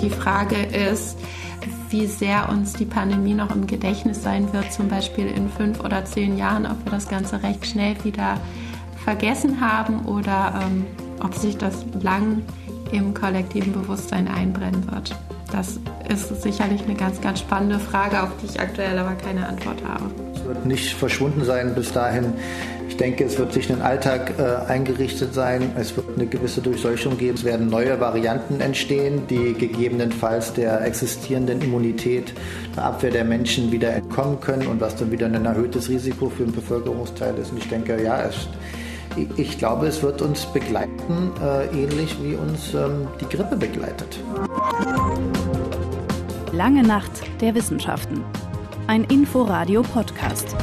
[0.00, 1.18] die Frage ist,
[1.90, 6.04] wie sehr uns die Pandemie noch im Gedächtnis sein wird, zum Beispiel in fünf oder
[6.04, 8.40] zehn Jahren, ob wir das Ganze recht schnell wieder
[9.04, 10.86] vergessen haben oder ähm,
[11.20, 12.42] ob sich das lang
[12.92, 15.16] im kollektiven Bewusstsein einbrennen wird.
[15.52, 19.82] Das ist sicherlich eine ganz, ganz spannende Frage, auf die ich aktuell aber keine Antwort
[19.86, 20.06] habe.
[20.34, 22.32] Es wird nicht verschwunden sein bis dahin.
[22.90, 25.72] Ich denke, es wird sich in den Alltag äh, eingerichtet sein.
[25.78, 27.36] Es wird eine gewisse Durchseuchung geben.
[27.36, 32.34] Es werden neue Varianten entstehen, die gegebenenfalls der existierenden Immunität,
[32.76, 36.42] der Abwehr der Menschen wieder entkommen können und was dann wieder ein erhöhtes Risiko für
[36.42, 37.52] den Bevölkerungsteil ist.
[37.52, 38.48] Und ich denke, ja, es
[39.36, 44.18] ich glaube, es wird uns begleiten, äh, ähnlich wie uns ähm, die Grippe begleitet.
[46.52, 48.24] Lange Nacht der Wissenschaften.
[48.88, 50.56] Ein Inforadio-Podcast.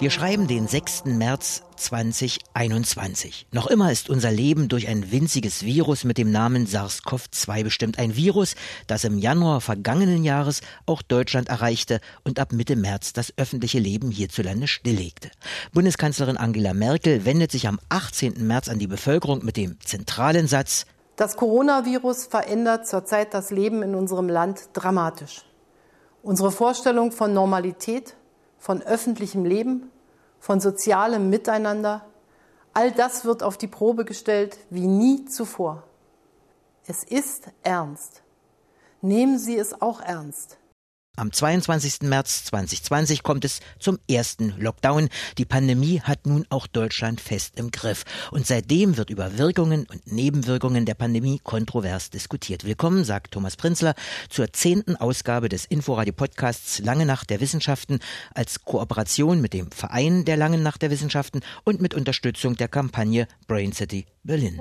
[0.00, 1.04] Wir schreiben den 6.
[1.04, 3.46] März 2021.
[3.52, 7.98] Noch immer ist unser Leben durch ein winziges Virus mit dem Namen SARS-CoV-2 bestimmt.
[7.98, 8.56] Ein Virus,
[8.88, 14.10] das im Januar vergangenen Jahres auch Deutschland erreichte und ab Mitte März das öffentliche Leben
[14.10, 15.30] hierzulande stilllegte.
[15.72, 18.44] Bundeskanzlerin Angela Merkel wendet sich am 18.
[18.44, 23.94] März an die Bevölkerung mit dem zentralen Satz Das Coronavirus verändert zurzeit das Leben in
[23.94, 25.42] unserem Land dramatisch.
[26.22, 28.16] Unsere Vorstellung von Normalität,
[28.64, 29.90] von öffentlichem Leben,
[30.40, 32.06] von sozialem Miteinander,
[32.72, 35.82] all das wird auf die Probe gestellt wie nie zuvor.
[36.86, 38.22] Es ist ernst.
[39.02, 40.56] Nehmen Sie es auch ernst.
[41.16, 42.02] Am 22.
[42.02, 45.08] März 2020 kommt es zum ersten Lockdown.
[45.38, 48.02] Die Pandemie hat nun auch Deutschland fest im Griff.
[48.32, 52.64] Und seitdem wird über Wirkungen und Nebenwirkungen der Pandemie kontrovers diskutiert.
[52.64, 53.94] Willkommen, sagt Thomas Prinzler,
[54.28, 58.00] zur zehnten Ausgabe des Inforadio-Podcasts Lange Nacht der Wissenschaften
[58.34, 63.28] als Kooperation mit dem Verein der Langen Nacht der Wissenschaften und mit Unterstützung der Kampagne
[63.46, 64.60] Brain City Berlin.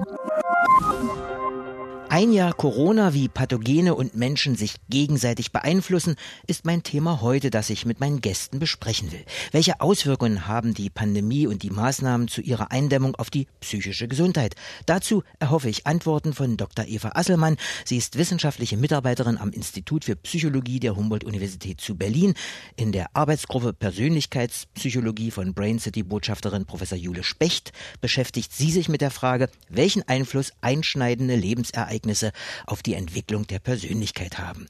[2.14, 7.72] Ein Jahr Corona, wie Pathogene und Menschen sich gegenseitig beeinflussen, ist mein Thema heute, das
[7.72, 9.26] ich mit meinen Gästen besprechen will.
[9.52, 14.54] Welche Auswirkungen haben die Pandemie und die Maßnahmen zu ihrer Eindämmung auf die psychische Gesundheit?
[14.86, 16.86] Dazu erhoffe ich Antworten von Dr.
[16.86, 17.58] Eva Asselmann.
[17.84, 22.36] Sie ist wissenschaftliche Mitarbeiterin am Institut für Psychologie der Humboldt-Universität zu Berlin.
[22.76, 27.72] In der Arbeitsgruppe Persönlichkeitspsychologie von Brain City Botschafterin Professor Jule Specht
[28.02, 32.32] beschäftigt sie sich mit der Frage, welchen Einfluss einschneidende Lebensereignisse Ereignisse
[32.66, 34.68] auf die Entwicklung der Persönlichkeit haben.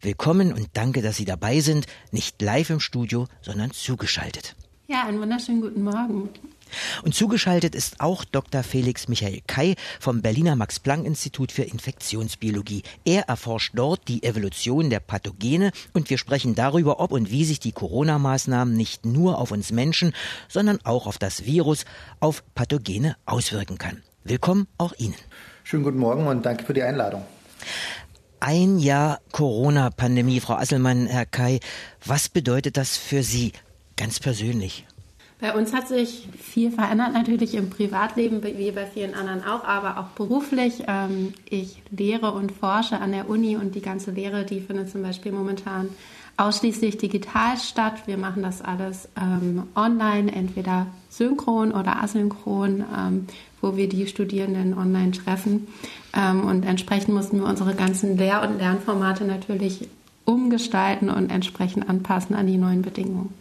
[0.00, 4.56] Willkommen und danke, dass Sie dabei sind, nicht live im Studio, sondern zugeschaltet.
[4.88, 6.28] Ja, einen wunderschönen guten Morgen.
[7.02, 8.62] Und zugeschaltet ist auch Dr.
[8.62, 12.82] Felix Michael Kai vom Berliner Max-Planck-Institut für Infektionsbiologie.
[13.04, 17.60] Er erforscht dort die Evolution der Pathogene und wir sprechen darüber, ob und wie sich
[17.60, 20.14] die Corona-Maßnahmen nicht nur auf uns Menschen,
[20.48, 21.84] sondern auch auf das Virus,
[22.20, 24.02] auf Pathogene auswirken kann.
[24.24, 25.14] Willkommen auch Ihnen.
[25.64, 27.22] Schönen guten Morgen und danke für die Einladung.
[28.40, 31.60] Ein Jahr Corona-Pandemie, Frau Asselmann, Herr Kai.
[32.04, 33.52] Was bedeutet das für Sie
[33.96, 34.84] ganz persönlich?
[35.40, 39.98] Bei uns hat sich viel verändert, natürlich im Privatleben, wie bei vielen anderen auch, aber
[39.98, 40.84] auch beruflich.
[40.86, 45.02] Ähm, ich lehre und forsche an der Uni und die ganze Lehre, die findet zum
[45.02, 45.88] Beispiel momentan
[46.36, 47.94] ausschließlich digital statt.
[48.06, 53.26] Wir machen das alles ähm, online, entweder synchron oder asynchron, ähm,
[53.60, 55.68] wo wir die Studierenden online treffen.
[56.14, 59.88] Ähm, und entsprechend mussten wir unsere ganzen Lehr- und Lernformate natürlich
[60.24, 63.34] umgestalten und entsprechend anpassen an die neuen Bedingungen.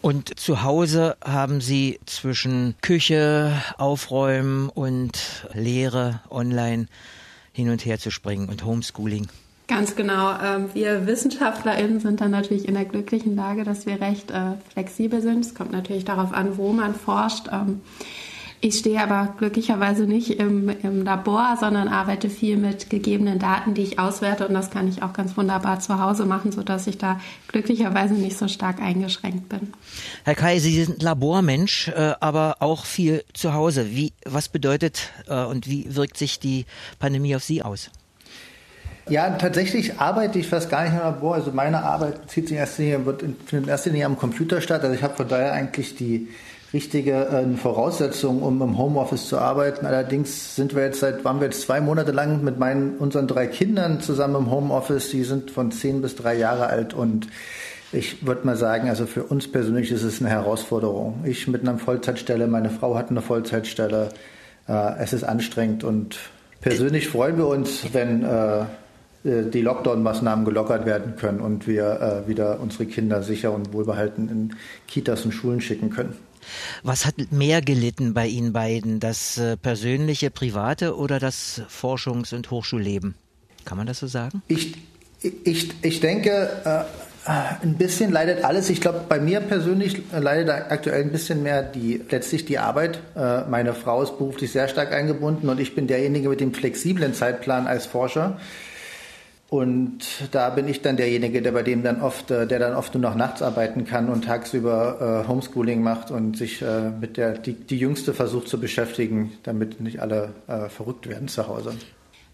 [0.00, 6.86] Und zu Hause haben Sie zwischen Küche, Aufräumen und Lehre online
[7.52, 9.28] hin und her zu springen und Homeschooling.
[9.68, 10.32] Ganz genau.
[10.42, 15.22] Ähm, wir WissenschaftlerInnen sind dann natürlich in der glücklichen Lage, dass wir recht äh, flexibel
[15.22, 15.44] sind.
[15.44, 17.46] Es kommt natürlich darauf an, wo man forscht.
[17.50, 17.80] Ähm,
[18.64, 23.82] ich stehe aber glücklicherweise nicht im, im, Labor, sondern arbeite viel mit gegebenen Daten, die
[23.82, 27.20] ich auswerte und das kann ich auch ganz wunderbar zu Hause machen, sodass ich da
[27.48, 29.72] glücklicherweise nicht so stark eingeschränkt bin.
[30.22, 33.90] Herr Kai, Sie sind Labormensch, äh, aber auch viel zu Hause.
[33.90, 36.64] Wie, was bedeutet äh, und wie wirkt sich die
[37.00, 37.90] Pandemie auf Sie aus?
[39.08, 41.34] Ja, tatsächlich arbeite ich fast gar nicht im Labor.
[41.34, 44.60] Also meine Arbeit zieht sich in erster Linie, wird in, in erster Linie am Computer
[44.60, 44.82] statt.
[44.82, 46.28] Also ich habe von daher eigentlich die
[46.72, 49.86] richtige äh, Voraussetzung, um im Homeoffice zu arbeiten.
[49.86, 53.46] Allerdings sind wir jetzt seit, waren wir jetzt zwei Monate lang mit meinen, unseren drei
[53.46, 55.10] Kindern zusammen im Homeoffice.
[55.10, 57.28] Die sind von zehn bis drei Jahre alt und
[57.92, 61.24] ich würde mal sagen, also für uns persönlich ist es eine Herausforderung.
[61.24, 64.08] Ich mit einer Vollzeitstelle, meine Frau hat eine Vollzeitstelle.
[64.66, 66.18] Äh, es ist anstrengend und
[66.62, 68.64] persönlich freuen wir uns, wenn äh,
[69.24, 74.56] die Lockdown-Maßnahmen gelockert werden können und wir äh, wieder unsere Kinder sicher und wohlbehalten in
[74.88, 76.16] Kitas und Schulen schicken können.
[76.82, 78.98] Was hat mehr gelitten bei Ihnen beiden?
[78.98, 83.14] Das äh, persönliche, private oder das Forschungs- und Hochschulleben?
[83.64, 84.42] Kann man das so sagen?
[84.48, 84.74] Ich,
[85.20, 86.82] ich, ich denke, äh,
[87.24, 88.68] ein bisschen leidet alles.
[88.70, 92.98] Ich glaube, bei mir persönlich leidet aktuell ein bisschen mehr die letztlich die Arbeit.
[93.14, 97.14] Äh, meine Frau ist beruflich sehr stark eingebunden und ich bin derjenige mit dem flexiblen
[97.14, 98.40] Zeitplan als Forscher.
[99.52, 102.94] Und da bin ich dann derjenige, der bei dem dann oft, äh, der dann oft
[102.94, 107.36] nur noch nachts arbeiten kann und tagsüber äh, Homeschooling macht und sich äh, mit der
[107.36, 111.74] die, die Jüngste versucht zu beschäftigen, damit nicht alle äh, verrückt werden zu Hause.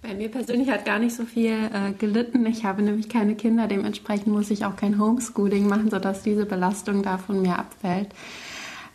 [0.00, 2.47] Bei mir persönlich hat gar nicht so viel äh, gelitten.
[2.47, 7.03] Ich habe nämlich keine Kinder, dementsprechend muss ich auch kein Homeschooling machen, sodass diese Belastung
[7.03, 8.11] da von mir abfällt.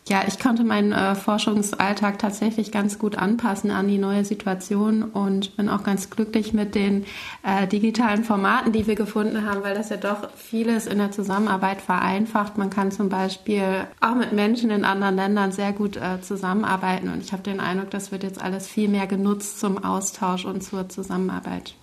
[0.10, 5.56] Ja, ich konnte meinen äh, Forschungsalltag tatsächlich ganz gut anpassen an die neue Situation und
[5.56, 7.06] bin auch ganz glücklich mit den
[7.42, 11.82] äh, digitalen Formaten, die wir gefunden haben, weil das ja doch vieles in der Zusammenarbeit
[11.82, 12.58] vereinfacht.
[12.58, 17.22] Man kann zum Beispiel auch mit Menschen in anderen Ländern sehr gut äh, zusammenarbeiten und
[17.24, 20.90] ich habe den Eindruck, das wird jetzt alles viel mehr genutzt zum Austausch und zur
[20.90, 21.76] Zusammenarbeit.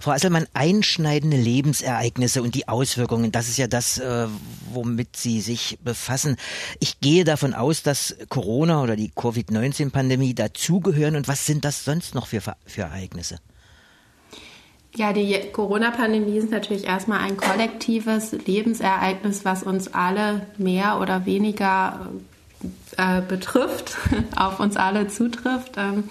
[0.00, 4.26] Frau Asselmann, einschneidende Lebensereignisse und die Auswirkungen, das ist ja das, äh,
[4.72, 6.36] womit Sie sich befassen.
[6.80, 11.16] Ich gehe davon aus, dass Corona oder die Covid-19-Pandemie dazugehören.
[11.16, 13.38] Und was sind das sonst noch für, für Ereignisse?
[14.94, 22.08] Ja, die Corona-Pandemie ist natürlich erstmal ein kollektives Lebensereignis, was uns alle mehr oder weniger
[22.96, 23.96] äh, betrifft,
[24.36, 25.72] auf uns alle zutrifft.
[25.76, 26.04] Ähm,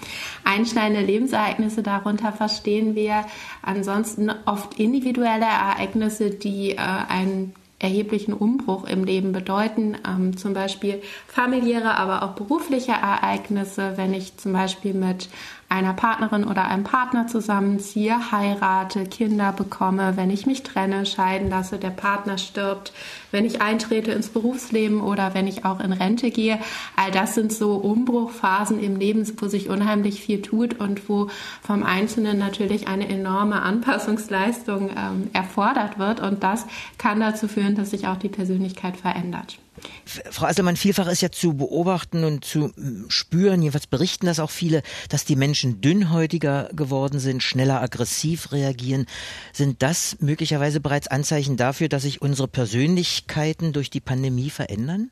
[0.44, 3.24] einschneidende Lebensereignisse darunter verstehen wir.
[3.62, 11.02] Ansonsten oft individuelle Ereignisse, die äh, einen erheblichen Umbruch im Leben bedeuten, ähm, zum Beispiel
[11.26, 15.28] familiäre, aber auch berufliche Ereignisse, wenn ich zum Beispiel mit
[15.68, 21.78] einer Partnerin oder einem Partner zusammenziehe, heirate, Kinder bekomme, wenn ich mich trenne, scheiden lasse,
[21.78, 22.92] der Partner stirbt,
[23.32, 26.58] wenn ich eintrete ins Berufsleben oder wenn ich auch in Rente gehe.
[26.96, 31.28] All das sind so Umbruchphasen im Leben, wo sich unheimlich viel tut und wo
[31.62, 36.20] vom Einzelnen natürlich eine enorme Anpassungsleistung ähm, erfordert wird.
[36.20, 36.66] Und das
[36.96, 39.58] kann dazu führen, dass sich auch die Persönlichkeit verändert.
[40.04, 42.72] Frau Asselmann, vielfach ist ja zu beobachten und zu
[43.08, 49.06] spüren, jedenfalls berichten das auch viele, dass die Menschen dünnhäutiger geworden sind, schneller aggressiv reagieren.
[49.52, 55.10] Sind das möglicherweise bereits Anzeichen dafür, dass sich unsere Persönlichkeiten durch die Pandemie verändern?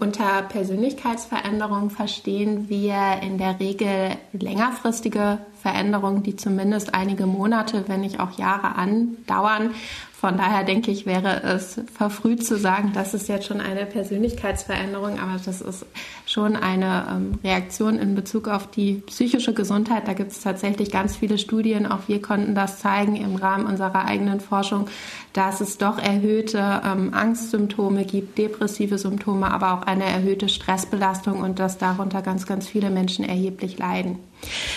[0.00, 8.20] Unter Persönlichkeitsveränderung verstehen wir in der Regel längerfristige Veränderungen, die zumindest einige Monate, wenn nicht
[8.20, 9.70] auch Jahre andauern
[10.18, 15.20] von daher denke ich, wäre es verfrüht zu sagen, das ist jetzt schon eine Persönlichkeitsveränderung,
[15.20, 15.86] aber das ist
[16.26, 20.08] schon eine ähm, Reaktion in Bezug auf die psychische Gesundheit.
[20.08, 21.86] Da gibt es tatsächlich ganz viele Studien.
[21.86, 24.88] Auch wir konnten das zeigen im Rahmen unserer eigenen Forschung,
[25.34, 31.60] dass es doch erhöhte ähm, Angstsymptome gibt, depressive Symptome, aber auch eine erhöhte Stressbelastung und
[31.60, 34.18] dass darunter ganz, ganz viele Menschen erheblich leiden.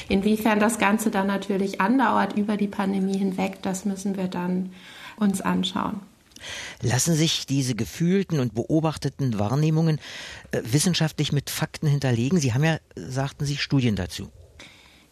[0.09, 4.71] Inwiefern das Ganze dann natürlich andauert über die Pandemie hinweg, das müssen wir dann
[5.17, 6.01] uns anschauen.
[6.81, 9.99] Lassen sich diese gefühlten und beobachteten Wahrnehmungen
[10.51, 12.39] äh, wissenschaftlich mit Fakten hinterlegen?
[12.39, 14.31] Sie haben ja, sagten Sie, Studien dazu.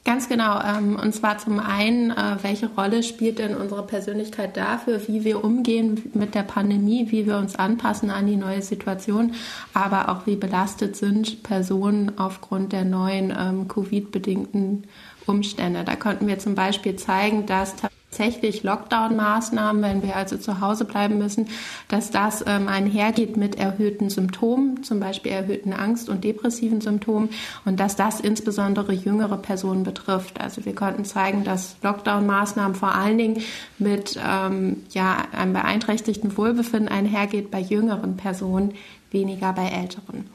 [0.10, 0.60] Ganz genau.
[0.60, 5.44] Ähm, und zwar zum einen, äh, welche Rolle spielt denn unsere Persönlichkeit dafür, wie wir
[5.44, 9.36] umgehen mit der Pandemie, wie wir uns anpassen an die neue Situation,
[9.72, 14.88] aber auch wie belastet sind Personen aufgrund der neuen ähm, Covid-bedingten
[15.28, 15.84] Umstände.
[15.84, 17.76] Da konnten wir zum Beispiel zeigen, dass
[18.10, 21.48] tatsächlich Lockdown-Maßnahmen, wenn wir also zu Hause bleiben müssen,
[21.88, 27.30] dass das ähm, einhergeht mit erhöhten Symptomen, zum Beispiel erhöhten Angst- und depressiven Symptomen
[27.66, 30.42] und dass das insbesondere jüngere Personen betrifft.
[30.42, 33.44] Also wir konnten zeigen, dass Lockdown-Maßnahmen vor allen Dingen
[33.78, 38.74] mit ähm, ja, einem beeinträchtigten Wohlbefinden einhergeht bei jüngeren Personen,
[39.12, 40.30] weniger bei älteren.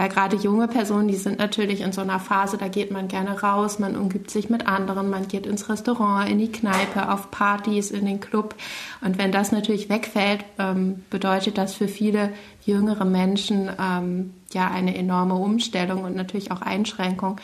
[0.00, 3.38] Weil gerade junge Personen, die sind natürlich in so einer Phase, da geht man gerne
[3.42, 7.90] raus, man umgibt sich mit anderen, man geht ins Restaurant, in die Kneipe, auf Partys,
[7.90, 8.54] in den Club.
[9.02, 12.32] Und wenn das natürlich wegfällt, ähm, bedeutet das für viele
[12.64, 17.38] jüngere Menschen ähm, ja eine enorme Umstellung und natürlich auch Einschränkung.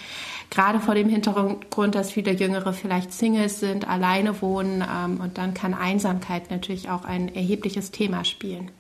[0.49, 5.53] Gerade vor dem Hintergrund, dass viele Jüngere vielleicht Singles sind, alleine wohnen ähm, und dann
[5.53, 8.71] kann Einsamkeit natürlich auch ein erhebliches Thema spielen.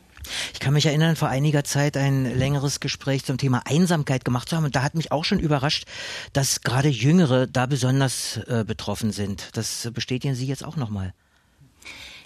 [0.53, 4.57] Ich kann mich erinnern, vor einiger Zeit ein längeres Gespräch zum Thema Einsamkeit gemacht zu
[4.57, 4.65] haben.
[4.65, 5.87] Und da hat mich auch schon überrascht,
[6.33, 9.51] dass gerade Jüngere da besonders äh, betroffen sind.
[9.55, 11.13] Das bestätigen Sie jetzt auch nochmal.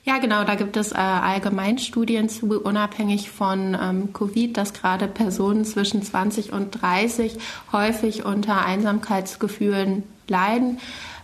[0.02, 5.66] Ja, genau, da gibt es äh, Allgemeinstudien zu, unabhängig von ähm, Covid, dass gerade Personen
[5.66, 7.36] zwischen 20 und 30
[7.72, 10.78] häufig unter Einsamkeitsgefühlen leiden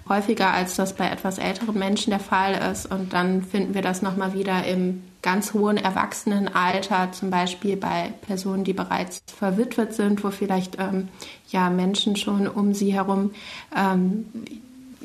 [0.09, 2.87] häufiger als das bei etwas älteren Menschen der Fall ist.
[2.87, 8.65] Und dann finden wir das nochmal wieder im ganz hohen Erwachsenenalter, zum Beispiel bei Personen,
[8.65, 11.09] die bereits verwitwet sind, wo vielleicht ähm,
[11.49, 13.33] ja Menschen schon um sie herum
[13.77, 14.27] ähm,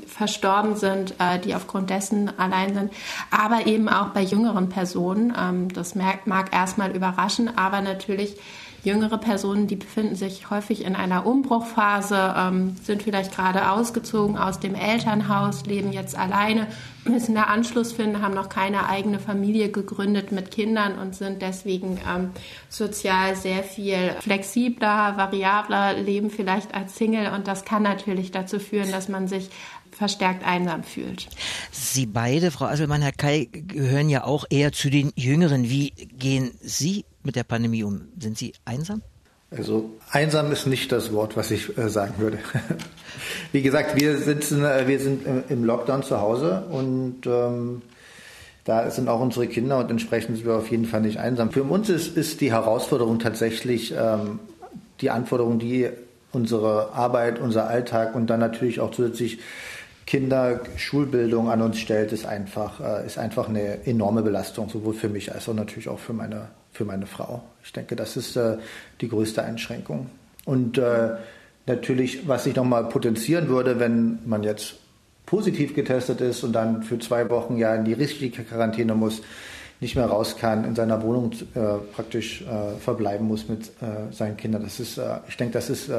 [0.05, 2.93] verstorben sind, äh, die aufgrund dessen allein sind,
[3.31, 5.33] aber eben auch bei jüngeren Personen.
[5.35, 8.35] Ähm, das mag, mag erstmal überraschen, aber natürlich
[8.83, 14.59] jüngere Personen, die befinden sich häufig in einer Umbruchphase, ähm, sind vielleicht gerade ausgezogen aus
[14.59, 16.67] dem Elternhaus, leben jetzt alleine,
[17.03, 21.99] müssen da Anschluss finden, haben noch keine eigene Familie gegründet mit Kindern und sind deswegen
[22.09, 22.31] ähm,
[22.69, 27.31] sozial sehr viel flexibler, variabler, leben vielleicht als Single.
[27.33, 29.49] Und das kann natürlich dazu führen, dass man sich
[30.01, 31.27] verstärkt einsam fühlt.
[31.71, 35.69] Sie beide, Frau Asselmann, Herr Kai, gehören ja auch eher zu den Jüngeren.
[35.69, 38.07] Wie gehen Sie mit der Pandemie um?
[38.17, 39.03] Sind Sie einsam?
[39.51, 42.39] Also einsam ist nicht das Wort, was ich äh, sagen würde.
[43.51, 47.83] Wie gesagt, wir sitzen, äh, wir sind im Lockdown zu Hause und ähm,
[48.63, 51.51] da sind auch unsere Kinder und entsprechend sind wir auf jeden Fall nicht einsam.
[51.51, 54.39] Für uns ist, ist die Herausforderung tatsächlich ähm,
[55.01, 55.89] die Anforderung, die
[56.31, 59.39] unsere Arbeit, unser Alltag und dann natürlich auch zusätzlich
[60.11, 65.07] Kinder, Schulbildung an uns stellt, ist einfach, äh, ist einfach eine enorme Belastung, sowohl für
[65.07, 67.41] mich als auch natürlich auch für meine, für meine Frau.
[67.63, 68.57] Ich denke, das ist äh,
[68.99, 70.09] die größte Einschränkung.
[70.43, 71.11] Und äh,
[71.65, 74.79] natürlich, was sich nochmal potenzieren würde, wenn man jetzt
[75.25, 79.21] positiv getestet ist und dann für zwei Wochen ja in die richtige Quarantäne muss,
[79.79, 81.59] nicht mehr raus kann, in seiner Wohnung äh,
[81.95, 84.63] praktisch äh, verbleiben muss mit äh, seinen Kindern.
[84.63, 84.99] Das ist,
[85.29, 85.89] ich denke, das ist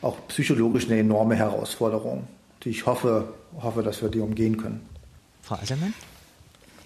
[0.00, 2.28] auch psychologisch eine enorme Herausforderung
[2.64, 4.86] die ich hoffe, hoffe, dass wir die umgehen können.
[5.42, 5.94] Frau Eisermann?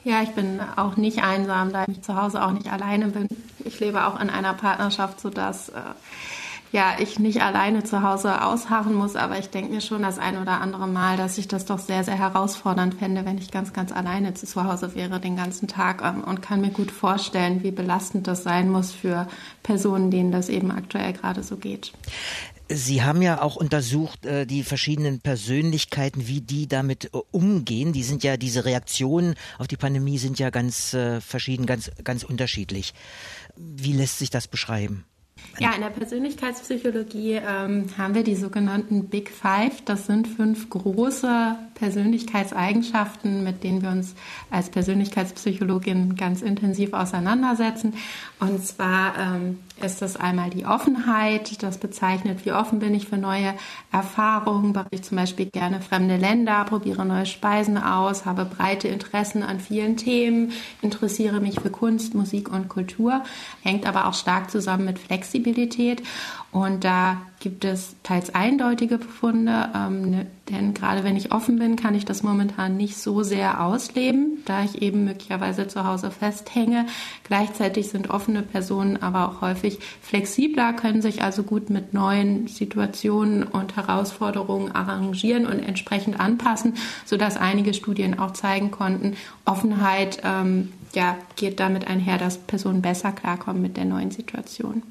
[0.05, 3.29] Ja, ich bin auch nicht einsam, da ich zu Hause auch nicht alleine bin.
[3.65, 5.81] Ich lebe auch in einer Partnerschaft, sodass äh,
[6.73, 10.41] ja, ich nicht alleine zu Hause ausharren muss, aber ich denke mir schon das ein
[10.41, 13.93] oder andere Mal, dass ich das doch sehr, sehr herausfordernd fände, wenn ich ganz, ganz
[13.93, 18.27] alleine zu Hause wäre den ganzen Tag ähm, und kann mir gut vorstellen, wie belastend
[18.27, 19.27] das sein muss für
[19.63, 21.93] Personen, denen das eben aktuell gerade so geht.
[22.69, 27.93] Sie haben ja auch untersucht, äh, die verschiedenen Persönlichkeiten, wie die damit äh, umgehen.
[27.93, 32.25] Die sind ja, diese Reaktionen auf die Pandemie sind ja ganz äh, verschieden, ganz, ganz
[32.25, 32.93] unterschiedlich.
[33.57, 35.05] Wie lässt sich das beschreiben?
[35.59, 39.83] Ja, in der Persönlichkeitspsychologie ähm, haben wir die sogenannten Big Five.
[39.85, 44.15] Das sind fünf große Persönlichkeitseigenschaften, mit denen wir uns
[44.51, 47.95] als Persönlichkeitspsychologin ganz intensiv auseinandersetzen.
[48.41, 51.63] Und zwar ähm, ist das einmal die Offenheit.
[51.63, 53.55] Das bezeichnet, wie offen bin ich für neue
[53.93, 54.73] Erfahrungen.
[54.73, 59.61] Mache ich zum Beispiel gerne fremde Länder, probiere neue Speisen aus, habe breite Interessen an
[59.61, 63.23] vielen Themen, interessiere mich für Kunst, Musik und Kultur.
[63.63, 66.03] Hängt aber auch stark zusammen mit Flexibilität.
[66.57, 71.77] Und da gibt es teils eindeutige Befunde, ähm, ne, denn gerade wenn ich offen bin,
[71.77, 76.87] kann ich das momentan nicht so sehr ausleben, da ich eben möglicherweise zu Hause festhänge.
[77.25, 83.43] Gleichzeitig sind offene Personen aber auch häufig flexibler, können sich also gut mit neuen Situationen
[83.43, 86.73] und Herausforderungen arrangieren und entsprechend anpassen,
[87.05, 93.13] sodass einige Studien auch zeigen konnten, Offenheit ähm, ja, geht damit einher, dass Personen besser
[93.13, 94.83] klarkommen mit der neuen Situation.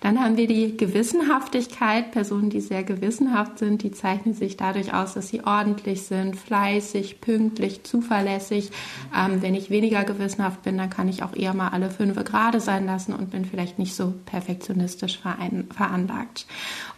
[0.00, 2.12] Dann haben wir die Gewissenhaftigkeit.
[2.12, 7.20] Personen, die sehr gewissenhaft sind, die zeichnen sich dadurch aus, dass sie ordentlich sind, fleißig,
[7.20, 8.70] pünktlich, zuverlässig.
[9.16, 12.60] Ähm, wenn ich weniger gewissenhaft bin, dann kann ich auch eher mal alle fünf gerade
[12.60, 16.46] sein lassen und bin vielleicht nicht so perfektionistisch veranlagt.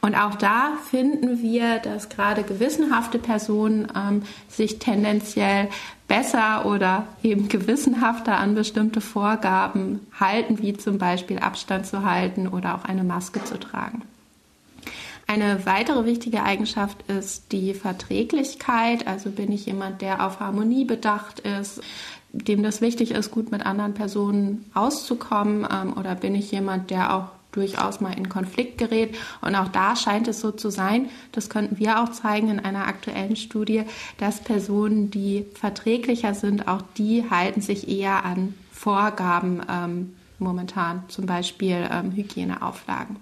[0.01, 5.69] Und auch da finden wir, dass gerade gewissenhafte Personen ähm, sich tendenziell
[6.09, 12.75] besser oder eben gewissenhafter an bestimmte Vorgaben halten, wie zum Beispiel Abstand zu halten oder
[12.75, 14.03] auch eine Maske zu tragen.
[15.27, 19.07] Eine weitere wichtige Eigenschaft ist die Verträglichkeit.
[19.07, 21.83] Also bin ich jemand, der auf Harmonie bedacht ist,
[22.33, 27.15] dem das wichtig ist, gut mit anderen Personen auszukommen, ähm, oder bin ich jemand, der
[27.15, 29.17] auch durchaus mal in Konflikt gerät.
[29.41, 32.87] Und auch da scheint es so zu sein, das könnten wir auch zeigen in einer
[32.87, 33.85] aktuellen Studie,
[34.19, 41.27] dass Personen, die verträglicher sind, auch die halten sich eher an Vorgaben ähm, momentan, zum
[41.27, 43.17] Beispiel ähm, Hygieneauflagen.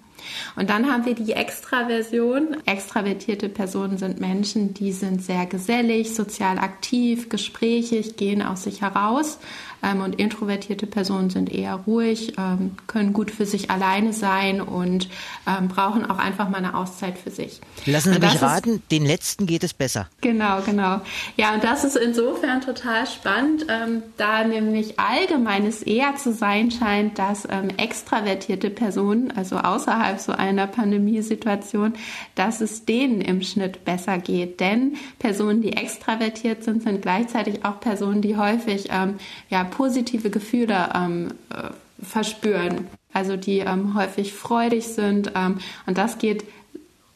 [0.55, 2.57] Und dann haben wir die Extraversion.
[2.65, 9.39] Extravertierte Personen sind Menschen, die sind sehr gesellig, sozial aktiv, gesprächig, gehen aus sich heraus.
[9.83, 15.09] Ähm, und introvertierte Personen sind eher ruhig, ähm, können gut für sich alleine sein und
[15.47, 17.61] ähm, brauchen auch einfach mal eine Auszeit für sich.
[17.85, 20.07] Lassen Sie mich raten, ist, den letzten geht es besser.
[20.21, 21.01] Genau, genau.
[21.35, 27.19] Ja, und das ist insofern total spannend, ähm, da nämlich allgemeines eher zu sein scheint,
[27.19, 31.93] dass ähm, extravertierte Personen, also außerhalb außerhalb so einer Pandemiesituation,
[32.35, 34.59] dass es denen im Schnitt besser geht.
[34.59, 39.15] Denn Personen, die extravertiert sind, sind gleichzeitig auch Personen, die häufig ähm,
[39.49, 41.69] ja, positive Gefühle ähm, äh,
[42.03, 42.87] verspüren.
[43.13, 45.31] Also die ähm, häufig freudig sind.
[45.35, 46.43] Ähm, und das geht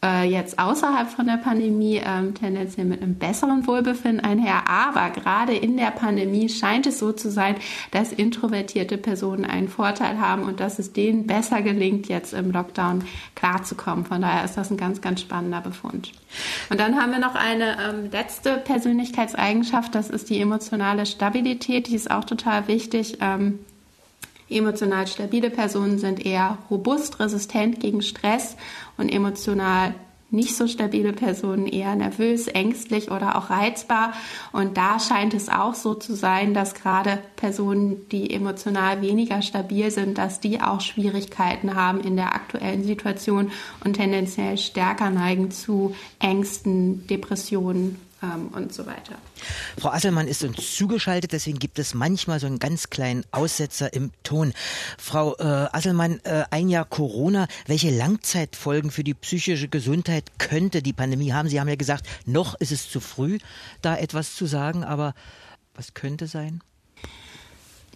[0.03, 4.67] äh, jetzt außerhalb von der Pandemie ähm, tendenziell mit einem besseren Wohlbefinden einher.
[4.67, 7.55] Aber gerade in der Pandemie scheint es so zu sein,
[7.91, 13.03] dass introvertierte Personen einen Vorteil haben und dass es denen besser gelingt, jetzt im Lockdown
[13.35, 14.05] klarzukommen.
[14.05, 16.11] Von daher ist das ein ganz, ganz spannender Befund.
[16.69, 21.87] Und dann haben wir noch eine ähm, letzte Persönlichkeitseigenschaft, das ist die emotionale Stabilität.
[21.87, 23.17] Die ist auch total wichtig.
[23.21, 23.59] Ähm,
[24.51, 28.57] Emotional stabile Personen sind eher robust, resistent gegen Stress
[28.97, 29.93] und emotional
[30.31, 34.13] nicht so stabile Personen eher nervös, ängstlich oder auch reizbar.
[34.53, 39.91] Und da scheint es auch so zu sein, dass gerade Personen, die emotional weniger stabil
[39.91, 43.51] sind, dass die auch Schwierigkeiten haben in der aktuellen Situation
[43.83, 49.15] und tendenziell stärker neigen zu Ängsten, Depressionen ähm, und so weiter.
[49.77, 54.11] Frau Asselmann ist uns zugeschaltet, deswegen gibt es manchmal so einen ganz kleinen Aussetzer im
[54.23, 54.53] Ton.
[54.97, 60.93] Frau äh, Asselmann, äh, ein Jahr Corona, welche Langzeitfolgen für die psychische Gesundheit könnte die
[60.93, 61.49] Pandemie haben?
[61.49, 63.39] Sie haben ja gesagt, noch ist es zu früh,
[63.81, 65.13] da etwas zu sagen, aber
[65.73, 66.61] was könnte sein?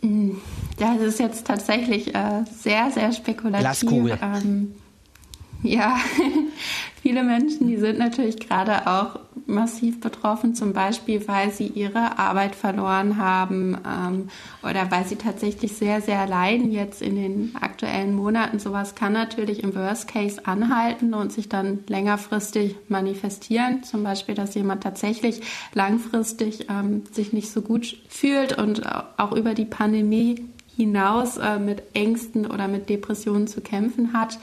[0.02, 0.42] Hm,
[0.78, 3.62] das ist jetzt tatsächlich äh, sehr, sehr spekulativ.
[3.62, 4.20] Glaskugel.
[4.22, 4.76] Ähm,
[5.64, 5.98] ja,
[7.02, 12.56] viele Menschen, die sind natürlich gerade auch massiv betroffen, zum Beispiel, weil sie ihre Arbeit
[12.56, 14.30] verloren haben ähm,
[14.64, 18.60] oder weil sie tatsächlich sehr, sehr leiden jetzt in den aktuellen Monaten.
[18.60, 23.84] Sowas kann natürlich im Worst Case anhalten und sich dann längerfristig manifestieren.
[23.84, 25.42] Zum Beispiel, dass jemand tatsächlich
[25.74, 28.82] langfristig ähm, sich nicht so gut fühlt und
[29.18, 34.38] auch über die Pandemie hinaus äh, mit Ängsten oder mit Depressionen zu kämpfen hat.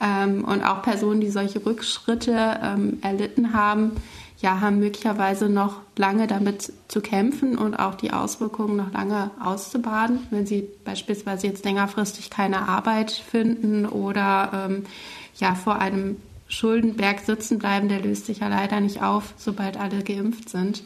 [0.00, 3.92] Ähm, und auch Personen, die solche Rückschritte ähm, erlitten haben,
[4.38, 10.26] ja, haben möglicherweise noch lange damit zu kämpfen und auch die Auswirkungen noch lange auszubaden,
[10.30, 14.84] wenn sie beispielsweise jetzt längerfristig keine Arbeit finden oder ähm,
[15.36, 16.16] ja vor einem
[16.48, 20.84] Schuldenberg sitzen bleiben, der löst sich ja leider nicht auf, sobald alle geimpft sind.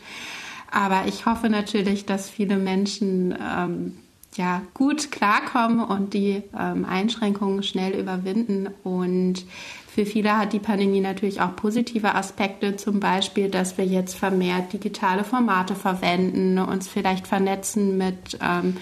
[0.70, 3.96] Aber ich hoffe natürlich, dass viele Menschen ähm,
[4.36, 8.68] ja gut klarkommen und die ähm, Einschränkungen schnell überwinden.
[8.84, 9.44] Und
[9.92, 14.72] für viele hat die Pandemie natürlich auch positive Aspekte, zum Beispiel, dass wir jetzt vermehrt
[14.72, 18.76] digitale Formate verwenden, uns vielleicht vernetzen mit ähm,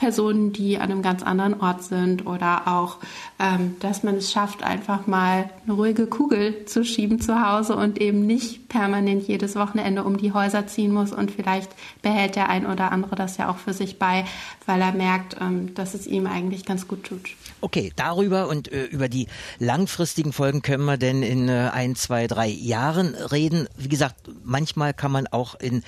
[0.00, 2.96] Personen, die an einem ganz anderen Ort sind oder auch,
[3.38, 8.00] ähm, dass man es schafft, einfach mal eine ruhige Kugel zu schieben zu Hause und
[8.00, 12.64] eben nicht permanent jedes Wochenende um die Häuser ziehen muss und vielleicht behält der ein
[12.64, 14.24] oder andere das ja auch für sich bei,
[14.64, 17.28] weil er merkt, ähm, dass es ihm eigentlich ganz gut tut.
[17.60, 19.26] Okay, darüber und äh, über die
[19.58, 23.68] langfristigen Folgen können wir denn in äh, ein, zwei, drei Jahren reden.
[23.76, 25.82] Wie gesagt, manchmal kann man auch in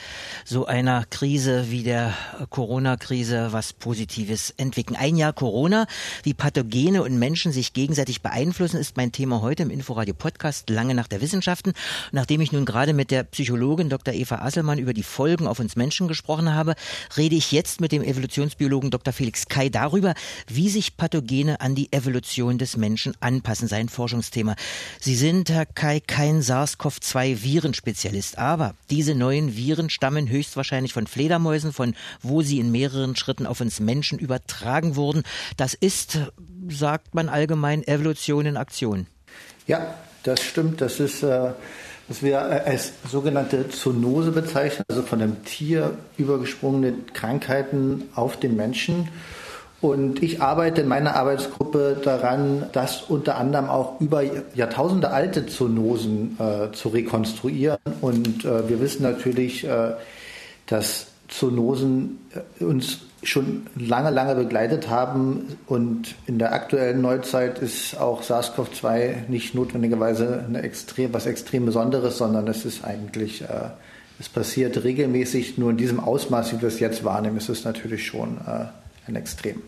[0.45, 2.13] so einer Krise wie der
[2.51, 4.97] Corona-Krise was Positives entwickeln.
[4.97, 5.87] Ein Jahr Corona,
[6.25, 10.97] wie Pathogene und Menschen sich gegenseitig beeinflussen, ist mein Thema heute im Inforadio Podcast lange
[10.97, 11.73] nach der Wissenschaften.
[12.11, 14.13] Nachdem ich nun gerade mit der Psychologin Dr.
[14.13, 16.75] Eva Asselmann über die Folgen auf uns Menschen gesprochen habe,
[17.17, 19.13] rede ich jetzt mit dem Evolutionsbiologen Dr.
[19.13, 20.15] Felix Kai darüber,
[20.49, 24.57] wie sich Pathogene an die Evolution des Menschen anpassen, sein Forschungsthema.
[24.99, 31.95] Sie sind, Herr Kai, kein SARS-CoV-2-Virenspezialist, aber diese neuen Viren stammen höchstwahrscheinlich von Fledermäusen, von
[32.21, 35.23] wo sie in mehreren Schritten auf uns Menschen übertragen wurden.
[35.57, 36.19] Das ist,
[36.69, 39.07] sagt man allgemein, Evolution in Aktion.
[39.67, 40.81] Ja, das stimmt.
[40.81, 41.51] Das ist, äh,
[42.09, 49.09] was wir als sogenannte Zoonose bezeichnen, also von dem Tier übergesprungene Krankheiten auf den Menschen.
[49.81, 54.23] Und ich arbeite in meiner Arbeitsgruppe daran, das unter anderem auch über
[54.55, 57.79] Jahrtausende alte Zoonosen äh, zu rekonstruieren.
[58.01, 59.95] Und äh, wir wissen natürlich, äh,
[60.67, 62.21] dass Zoonosen
[62.61, 65.57] äh, uns schon lange, lange begleitet haben.
[65.67, 72.19] Und in der aktuellen Neuzeit ist auch SARS-CoV-2 nicht notwendigerweise eine extrem, was extrem Besonderes,
[72.19, 73.71] sondern es ist eigentlich, äh,
[74.19, 78.07] es passiert regelmäßig, nur in diesem Ausmaß, wie wir es jetzt wahrnehmen, ist es natürlich
[78.07, 78.67] schon äh,
[79.07, 79.63] ein Extrem.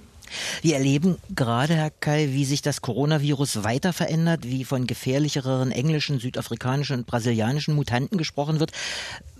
[0.62, 6.18] Wir erleben gerade, Herr Kai, wie sich das Coronavirus weiter verändert, wie von gefährlicheren englischen,
[6.18, 8.72] südafrikanischen und brasilianischen Mutanten gesprochen wird.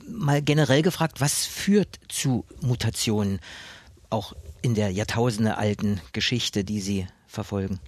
[0.06, 3.40] Mal generell gefragt, was führt zu Mutationen,
[4.14, 7.80] auch in der jahrtausendealten Geschichte, die Sie verfolgen?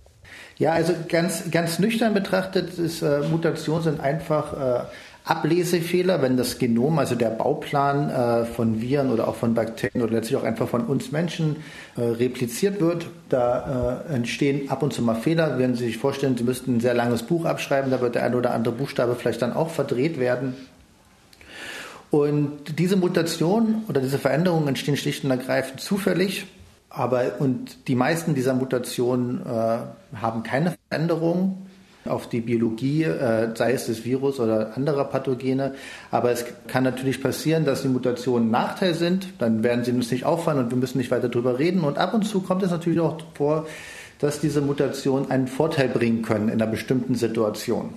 [0.59, 4.85] Ja, also ganz, ganz nüchtern betrachtet ist äh, Mutationen sind einfach äh,
[5.25, 10.13] Ablesefehler, wenn das Genom, also der Bauplan äh, von Viren oder auch von Bakterien oder
[10.13, 11.57] letztlich auch einfach von uns Menschen
[11.97, 13.07] äh, repliziert wird.
[13.29, 15.59] Da äh, entstehen ab und zu mal Fehler.
[15.59, 18.35] Wenn Sie sich vorstellen, Sie müssten ein sehr langes Buch abschreiben, da wird der ein
[18.35, 20.55] oder andere Buchstabe vielleicht dann auch verdreht werden.
[22.11, 26.47] Und diese Mutation oder diese Veränderungen entstehen schlicht und ergreifend zufällig.
[26.89, 29.79] Aber und die meisten dieser Mutationen äh,
[30.17, 31.67] haben keine Veränderung
[32.07, 35.75] auf die Biologie, äh, sei es des Virus oder anderer Pathogene.
[36.11, 39.29] Aber es kann natürlich passieren, dass die Mutationen ein Nachteil sind.
[39.39, 41.81] Dann werden sie uns nicht auffallen und wir müssen nicht weiter darüber reden.
[41.81, 43.67] Und ab und zu kommt es natürlich auch vor,
[44.19, 47.95] dass diese Mutationen einen Vorteil bringen können in einer bestimmten Situation.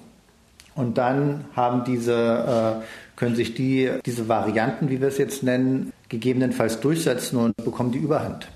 [0.79, 5.91] Und dann haben diese, äh, können sich die, diese Varianten, wie wir es jetzt nennen,
[6.07, 8.47] gegebenenfalls durchsetzen und bekommen die Überhand.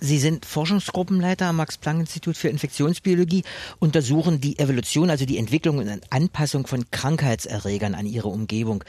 [0.00, 3.44] Sie sind Forschungsgruppenleiter am Max-Planck-Institut für Infektionsbiologie,
[3.78, 8.82] untersuchen die Evolution, also die Entwicklung und Anpassung von Krankheitserregern an ihre Umgebung.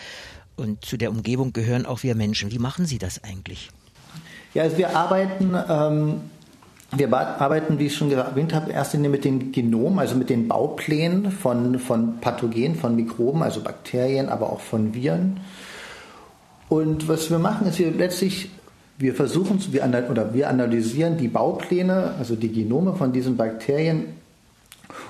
[0.56, 2.52] Und zu der Umgebung gehören auch wir Menschen.
[2.52, 3.70] Wie machen Sie das eigentlich?
[4.56, 6.22] Ja, also wir arbeiten, ähm,
[6.95, 10.47] wir arbeiten, wie ich schon erwähnt habe, erst einmal mit den Genomen, also mit den
[10.47, 15.41] Bauplänen von, von Pathogenen, von Mikroben, also Bakterien, aber auch von Viren.
[16.69, 18.50] Und was wir machen, ist wir letztlich
[19.00, 24.06] wir versuchen wir, oder wir analysieren die Baupläne, also die Genome von diesen Bakterien,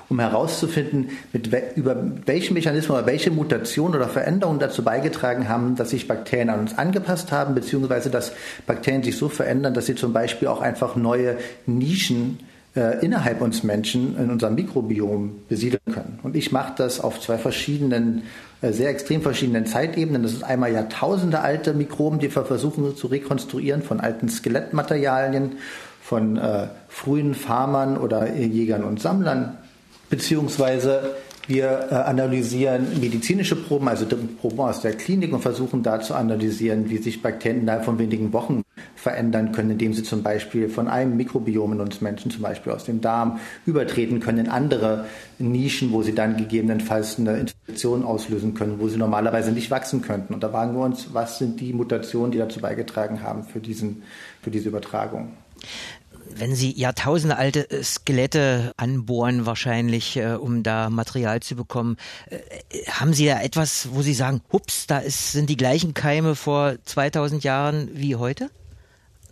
[0.08, 5.76] um herauszufinden, mit we über welchen Mechanismen oder welche Mutationen oder Veränderungen dazu beigetragen haben,
[5.76, 8.32] dass sich Bakterien an uns angepasst haben, beziehungsweise dass
[8.66, 11.36] Bakterien sich so verändern, dass sie zum Beispiel auch einfach neue
[11.66, 12.38] Nischen
[12.74, 16.18] äh, innerhalb uns Menschen in unserem Mikrobiom besiedeln können.
[16.22, 18.22] Und ich mache das auf zwei verschiedenen,
[18.60, 20.22] äh, sehr extrem verschiedenen Zeitebenen.
[20.22, 25.52] Das ist einmal Jahrtausende alte Mikroben, die wir versuchen zu rekonstruieren von alten Skelettmaterialien,
[26.02, 29.58] von äh, frühen Farmern oder Jägern und Sammlern,
[30.08, 31.16] beziehungsweise
[31.48, 36.90] wir äh, analysieren medizinische Proben, also Proben aus der Klinik und versuchen da zu analysieren,
[36.90, 38.62] wie sich Bakterien innerhalb von wenigen Wochen
[38.94, 42.84] verändern können, indem sie zum Beispiel von einem Mikrobiom in uns Menschen, zum Beispiel aus
[42.84, 45.06] dem Darm, übertreten können in andere
[45.38, 50.34] Nischen, wo sie dann gegebenenfalls eine Infektion auslösen können, wo sie normalerweise nicht wachsen könnten.
[50.34, 54.02] Und da fragen wir uns, was sind die Mutationen, die dazu beigetragen haben für, diesen,
[54.42, 55.30] für diese Übertragung
[56.34, 61.96] wenn Sie Jahrtausende alte äh, Skelette anbohren, wahrscheinlich, äh, um da Material zu bekommen,
[62.30, 62.38] äh,
[62.90, 66.76] haben Sie da etwas, wo Sie sagen, hups, da ist, sind die gleichen Keime vor
[66.84, 68.50] 2000 Jahren wie heute?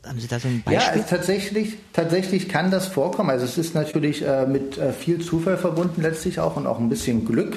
[0.07, 1.01] Haben Sie da so ein Beispiel?
[1.01, 3.31] Ja, tatsächlich, tatsächlich kann das vorkommen.
[3.31, 7.25] Also es ist natürlich äh, mit viel Zufall verbunden letztlich auch und auch ein bisschen
[7.25, 7.57] Glück,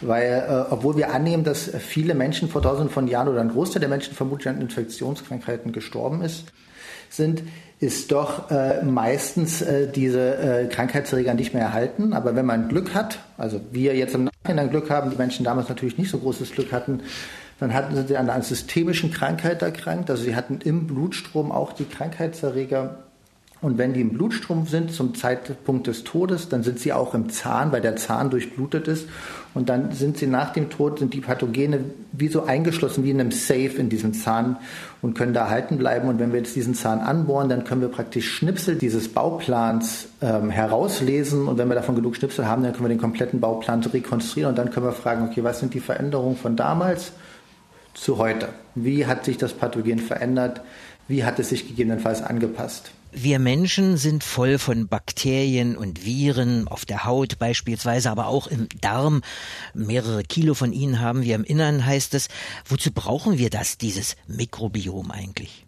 [0.00, 3.80] weil äh, obwohl wir annehmen, dass viele Menschen vor tausenden von Jahren oder ein Großteil
[3.80, 6.52] der Menschen vermutlich an Infektionskrankheiten gestorben ist,
[7.08, 7.42] sind,
[7.80, 12.12] ist doch äh, meistens äh, diese äh, Krankheitserreger nicht mehr erhalten.
[12.12, 15.68] Aber wenn man Glück hat, also wir jetzt im Nachhinein Glück haben, die Menschen damals
[15.68, 17.02] natürlich nicht so großes Glück hatten,
[17.58, 20.10] dann hatten sie an einer systemischen Krankheit erkrankt.
[20.10, 23.09] Also sie hatten im Blutstrom auch die Krankheitserreger
[23.62, 27.28] und wenn die im Blutstrom sind zum Zeitpunkt des Todes, dann sind sie auch im
[27.28, 29.06] Zahn, weil der Zahn durchblutet ist.
[29.52, 31.80] Und dann sind sie nach dem Tod, sind die Pathogene
[32.12, 34.56] wie so eingeschlossen, wie in einem Safe in diesem Zahn
[35.02, 36.08] und können da halten bleiben.
[36.08, 40.48] Und wenn wir jetzt diesen Zahn anbohren, dann können wir praktisch Schnipsel dieses Bauplans ähm,
[40.48, 41.46] herauslesen.
[41.46, 44.50] Und wenn wir davon genug Schnipsel haben, dann können wir den kompletten Bauplan rekonstruieren.
[44.50, 47.12] Und dann können wir fragen, okay, was sind die Veränderungen von damals
[47.92, 48.48] zu heute?
[48.74, 50.62] Wie hat sich das Pathogen verändert?
[51.08, 52.92] Wie hat es sich gegebenenfalls angepasst?
[53.12, 58.68] Wir Menschen sind voll von Bakterien und Viren auf der Haut beispielsweise, aber auch im
[58.80, 59.22] Darm.
[59.74, 62.28] Mehrere Kilo von ihnen haben wir im Innern, heißt es.
[62.66, 65.66] Wozu brauchen wir das, dieses Mikrobiom eigentlich?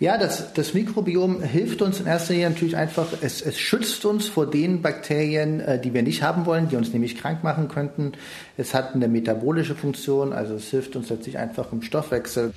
[0.00, 4.26] Ja, das, das Mikrobiom hilft uns in erster Linie natürlich einfach, es, es schützt uns
[4.26, 8.12] vor den Bakterien, äh, die wir nicht haben wollen, die uns nämlich krank machen könnten.
[8.56, 12.52] Es hat eine metabolische Funktion, also es hilft uns letztlich einfach im Stoffwechsel.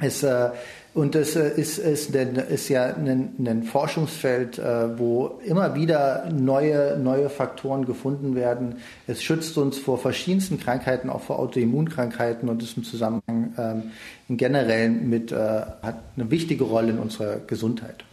[0.00, 0.50] Es äh,
[0.98, 6.98] und das äh, ist, ist, ist ja ein, ein Forschungsfeld, äh, wo immer wieder neue,
[6.98, 8.78] neue Faktoren gefunden werden.
[9.06, 14.90] Es schützt uns vor verschiedensten Krankheiten, auch vor Autoimmunkrankheiten und ist im Zusammenhang ähm, generell
[14.90, 18.04] mit, äh, hat eine wichtige Rolle in unserer Gesundheit.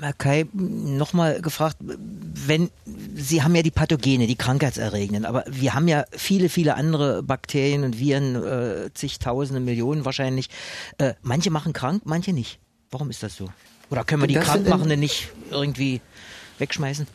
[0.00, 2.70] Herr Kai, nochmal gefragt, wenn
[3.14, 7.84] Sie haben ja die Pathogene, die Krankheitserregenden, aber wir haben ja viele, viele andere Bakterien
[7.84, 10.48] und Viren, äh, zigtausende, Millionen wahrscheinlich.
[10.98, 12.58] Äh, manche machen krank, manche nicht.
[12.90, 13.48] Warum ist das so?
[13.90, 16.00] Oder können wir die Krankmachenden nicht irgendwie
[16.58, 17.06] wegschmeißen?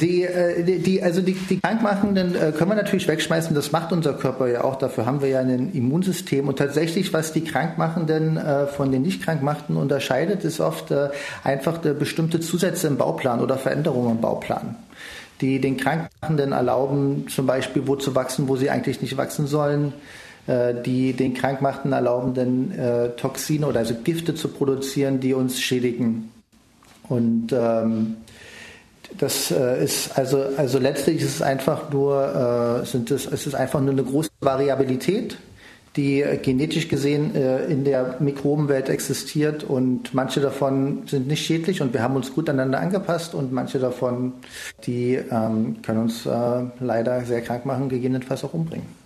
[0.00, 3.92] Die, äh, die, die, also die, die Krankmachenden äh, können wir natürlich wegschmeißen, das macht
[3.92, 6.48] unser Körper ja auch, dafür haben wir ja ein Immunsystem.
[6.48, 10.92] Und tatsächlich, was die Krankmachenden äh, von den Nicht-Krankmachenden unterscheidet, ist oft
[11.44, 14.76] einfach bestimmte Zusätze im Bauplan oder Veränderungen im Bauplan
[15.40, 19.46] die den Krank Krankmachenden erlauben zum Beispiel, wo zu wachsen, wo sie eigentlich nicht wachsen
[19.46, 19.94] sollen
[20.84, 26.30] die den Krankmachenden erlauben, dann äh, Toxine oder also Gifte zu produzieren, die uns schädigen.
[27.10, 28.16] Und ähm,
[29.18, 33.54] das äh, ist also, also letztlich ist es einfach nur, äh, sind es, es ist
[33.54, 35.36] einfach nur eine große Variabilität,
[35.96, 41.92] die genetisch gesehen äh, in der Mikrobenwelt existiert und manche davon sind nicht schädlich und
[41.92, 44.34] wir haben uns gut aneinander angepasst und manche davon,
[44.86, 46.30] die ähm, können uns äh,
[46.78, 49.00] leider sehr krank machen, gegebenenfalls auch umbringen.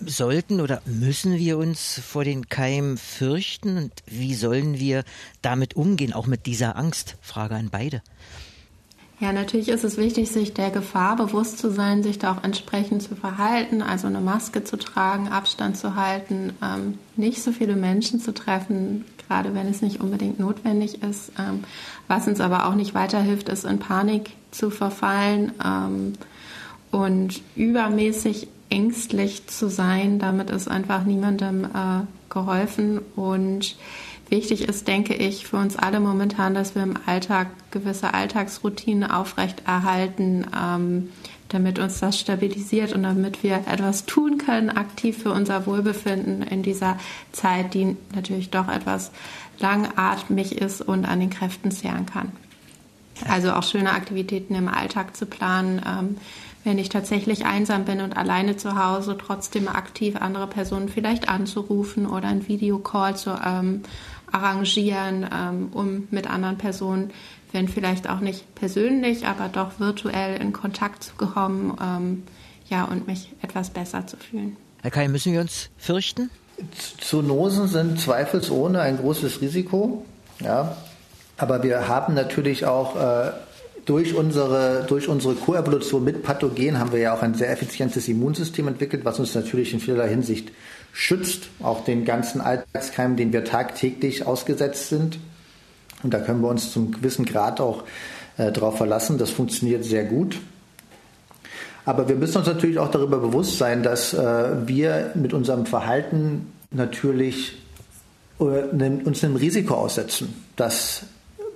[0.00, 5.04] Sollten oder müssen wir uns vor den Keimen fürchten und wie sollen wir
[5.42, 7.16] damit umgehen, auch mit dieser Angst?
[7.20, 8.02] Frage an beide.
[9.20, 13.02] Ja, natürlich ist es wichtig, sich der Gefahr bewusst zu sein, sich da auch entsprechend
[13.02, 18.18] zu verhalten, also eine Maske zu tragen, Abstand zu halten, ähm, nicht so viele Menschen
[18.20, 21.30] zu treffen, gerade wenn es nicht unbedingt notwendig ist.
[21.38, 21.62] Ähm,
[22.08, 26.14] was uns aber auch nicht weiterhilft, ist in Panik zu verfallen ähm,
[26.90, 30.18] und übermäßig ängstlich zu sein.
[30.18, 33.76] Damit ist einfach niemandem äh, geholfen und
[34.30, 40.46] Wichtig ist, denke ich, für uns alle momentan, dass wir im Alltag gewisse Alltagsroutinen aufrechterhalten,
[40.58, 41.10] ähm,
[41.50, 46.62] damit uns das stabilisiert und damit wir etwas tun können, aktiv für unser Wohlbefinden in
[46.62, 46.98] dieser
[47.32, 49.12] Zeit, die natürlich doch etwas
[49.58, 52.32] langatmig ist und an den Kräften zehren kann.
[53.28, 55.80] Also auch schöne Aktivitäten im Alltag zu planen.
[55.86, 56.16] Ähm,
[56.64, 62.06] wenn ich tatsächlich einsam bin und alleine zu Hause, trotzdem aktiv andere Personen vielleicht anzurufen
[62.06, 63.82] oder ein Videocall zu ähm,
[64.32, 67.10] arrangieren, ähm, um mit anderen Personen,
[67.52, 72.22] wenn vielleicht auch nicht persönlich, aber doch virtuell in Kontakt zu kommen, ähm,
[72.68, 74.56] ja, und mich etwas besser zu fühlen.
[74.82, 76.30] Herr Kai, müssen wir uns fürchten?
[76.98, 80.04] Zoonosen sind zweifelsohne ein großes Risiko,
[80.40, 80.76] ja.
[81.36, 83.32] Aber wir haben natürlich auch äh,
[83.84, 88.68] durch unsere, durch unsere Koevolution mit Pathogen haben wir ja auch ein sehr effizientes Immunsystem
[88.68, 90.52] entwickelt, was uns natürlich in vielerlei Hinsicht
[90.92, 95.18] schützt, auch den ganzen Alltagskeimen, den wir tagtäglich ausgesetzt sind.
[96.02, 97.84] Und da können wir uns zum gewissen Grad auch
[98.36, 99.18] äh, darauf verlassen.
[99.18, 100.38] Das funktioniert sehr gut.
[101.84, 106.52] Aber wir müssen uns natürlich auch darüber bewusst sein, dass äh, wir mit unserem Verhalten
[106.70, 107.58] natürlich
[108.40, 111.02] äh, uns einem Risiko aussetzen, dass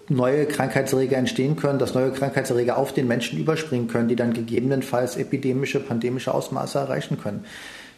[0.09, 5.17] neue Krankheitserreger entstehen können, dass neue Krankheitserreger auf den Menschen überspringen können, die dann gegebenenfalls
[5.17, 7.45] epidemische, pandemische Ausmaße erreichen können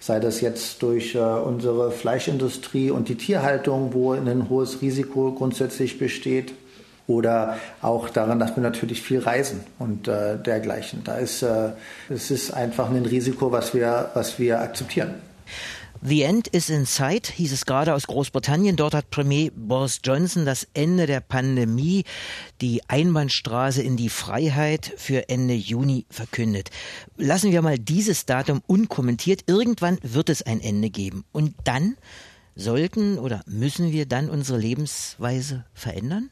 [0.03, 5.99] sei das jetzt durch äh, unsere Fleischindustrie und die Tierhaltung, wo ein hohes Risiko grundsätzlich
[5.99, 6.55] besteht,
[7.11, 11.03] oder auch daran, dass wir natürlich viel reisen und äh, dergleichen.
[11.05, 11.71] Da ist äh,
[12.09, 15.15] es ist einfach ein Risiko, was wir, was wir akzeptieren.
[16.03, 18.77] The End is in Sight, hieß es gerade aus Großbritannien.
[18.77, 22.05] Dort hat Premier Boris Johnson das Ende der Pandemie,
[22.63, 26.71] die Einbahnstraße in die Freiheit für Ende Juni verkündet.
[27.19, 29.45] Lassen wir mal dieses Datum unkommentiert.
[29.47, 31.27] Irgendwann wird es ein Ende geben.
[31.33, 31.97] Und dann
[32.57, 36.31] sollten oder müssen wir dann unsere Lebensweise verändern?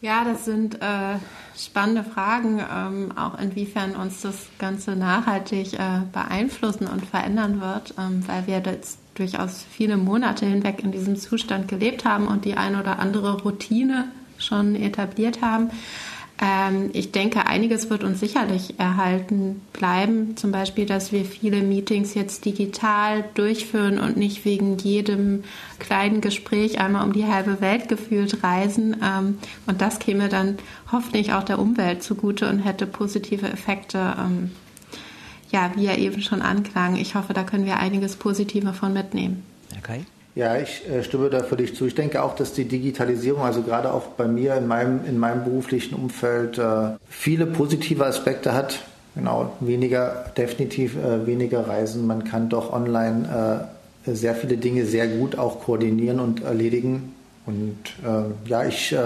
[0.00, 1.18] Ja, das sind äh,
[1.54, 8.26] spannende Fragen, ähm, auch inwiefern uns das Ganze nachhaltig äh, beeinflussen und verändern wird, ähm,
[8.26, 12.80] weil wir jetzt durchaus viele Monate hinweg in diesem Zustand gelebt haben und die eine
[12.80, 14.06] oder andere Routine
[14.38, 15.70] schon etabliert haben.
[16.40, 20.36] Ähm, ich denke, einiges wird uns sicherlich erhalten bleiben.
[20.36, 25.44] Zum Beispiel, dass wir viele Meetings jetzt digital durchführen und nicht wegen jedem
[25.78, 28.96] kleinen Gespräch einmal um die halbe Welt gefühlt reisen.
[29.04, 30.56] Ähm, und das käme dann
[30.90, 34.50] hoffentlich auch der Umwelt zugute und hätte positive Effekte ähm,
[35.50, 39.42] ja, wie er eben schon anklang, ich hoffe, da können wir einiges Positiver von mitnehmen.
[39.78, 40.04] Okay.
[40.34, 41.86] Ja, ich äh, stimme da für dich zu.
[41.86, 45.44] Ich denke auch, dass die Digitalisierung, also gerade auch bei mir in meinem, in meinem
[45.44, 48.80] beruflichen Umfeld, äh, viele positive Aspekte hat.
[49.16, 52.06] Genau, weniger, definitiv äh, weniger Reisen.
[52.06, 53.68] Man kann doch online
[54.06, 57.14] sehr viele Dinge sehr gut auch koordinieren und erledigen.
[57.44, 57.76] Und
[58.46, 58.96] ja, ich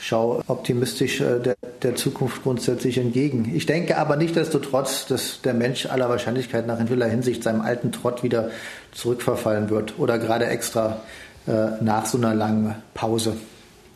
[0.00, 3.52] schaue optimistisch äh, der, der, Zukunft grundsätzlich entgegen.
[3.54, 7.60] Ich denke aber nicht, nichtsdestotrotz, dass der Mensch aller Wahrscheinlichkeit nach in vieler Hinsicht seinem
[7.60, 8.50] alten Trott wieder
[8.92, 11.00] zurückverfallen wird oder gerade extra
[11.46, 13.36] äh, nach so einer langen Pause.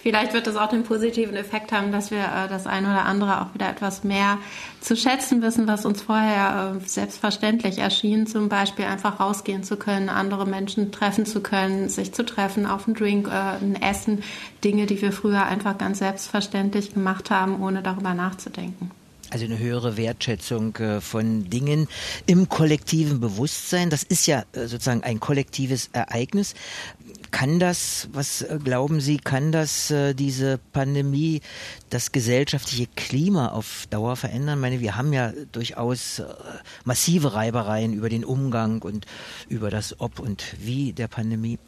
[0.02, 3.40] Vielleicht wird es auch den positiven Effekt haben, dass wir äh, das eine oder andere
[3.40, 4.38] auch wieder etwas mehr
[4.80, 8.26] zu schätzen wissen, was uns vorher äh, selbstverständlich erschien.
[8.26, 12.88] Zum Beispiel einfach rausgehen zu können, andere Menschen treffen zu können, sich zu treffen, auf
[12.88, 14.24] einen Drink, äh, ein Essen.
[14.64, 18.90] Dinge, die wir früher einfach ganz selbstverständlich gemacht haben, ohne darüber nachzudenken.
[19.32, 21.88] Also eine höhere Wertschätzung äh, von Dingen
[22.26, 23.88] im kollektiven Bewusstsein.
[23.88, 26.54] Das ist ja äh, sozusagen ein kollektives Ereignis.
[27.32, 31.40] Kann das, was äh, glauben Sie, kann das diese Pandemie
[31.90, 34.58] das gesellschaftliche Klima auf Dauer verändern?
[34.58, 36.22] Ich meine, wir haben ja durchaus
[36.84, 39.06] massive Reibereien über den Umgang und
[39.48, 41.58] über das Ob und Wie der Pandemie.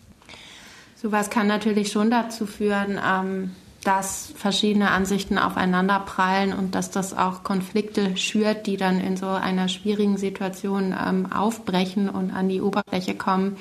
[0.95, 3.51] Sowas kann natürlich schon dazu führen, ähm
[3.85, 9.27] dass verschiedene Ansichten aufeinander prallen und dass das auch Konflikte schürt, die dann in so
[9.29, 13.57] einer schwierigen Situation ähm, aufbrechen und an die Oberfläche kommen.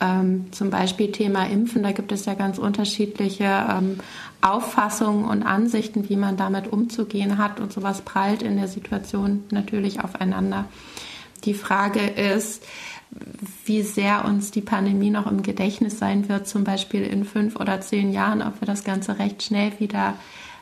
[0.00, 3.98] Ähm, zum Beispiel Thema Impfen, da gibt es ja ganz unterschiedliche ähm,
[4.42, 10.00] Auffassungen und Ansichten, wie man damit umzugehen hat und sowas prallt in der Situation natürlich
[10.04, 10.66] aufeinander.
[11.44, 12.64] Die Frage ist,
[13.64, 17.80] wie sehr uns die Pandemie noch im Gedächtnis sein wird, zum Beispiel in fünf oder
[17.80, 20.14] zehn Jahren, ob wir das Ganze recht schnell wieder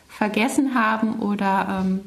[0.09, 2.01] vergessen haben oder ähm,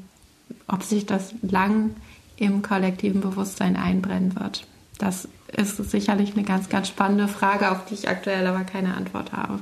[0.68, 1.92] ob sich das lang
[2.38, 4.66] im kollektiven Bewusstsein einbrennen wird.
[4.98, 9.32] Das ist sicherlich eine ganz, ganz spannende Frage, auf die ich aktuell aber keine Antwort
[9.32, 9.60] habe.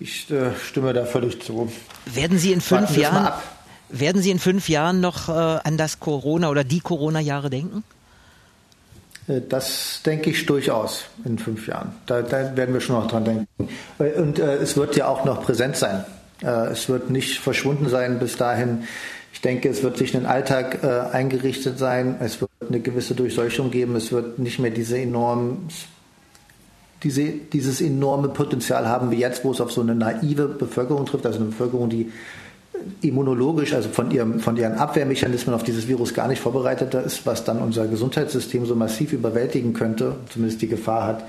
[0.00, 1.70] Ich äh, stimme da völlig zu.
[2.06, 3.32] Werden Sie in fünf Jahren
[3.90, 7.84] werden Sie in fünf Jahren noch äh, an das Corona oder die Corona-Jahre denken?
[9.28, 11.92] Äh, das denke ich durchaus in fünf Jahren.
[12.06, 13.46] Da, da werden wir schon noch dran denken.
[13.98, 16.04] Äh, und äh, es wird ja auch noch präsent sein.
[16.42, 18.84] Äh, es wird nicht verschwunden sein bis dahin.
[19.32, 22.16] Ich denke, es wird sich in den Alltag äh, eingerichtet sein.
[22.20, 23.96] Es wird eine gewisse Durchseuchung geben.
[23.96, 25.68] Es wird nicht mehr diese enormen,
[27.02, 31.26] diese, dieses enorme Potenzial haben wie jetzt, wo es auf so eine naive Bevölkerung trifft,
[31.26, 32.12] also eine Bevölkerung, die
[33.02, 37.44] immunologisch, also von, ihrem, von ihren Abwehrmechanismen auf dieses Virus gar nicht vorbereitet ist, was
[37.44, 41.24] dann unser Gesundheitssystem so massiv überwältigen könnte, zumindest die Gefahr hat.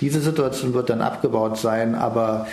[0.00, 2.46] Diese Situation wird dann abgebaut sein, aber